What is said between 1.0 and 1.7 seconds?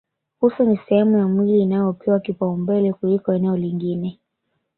ya mwili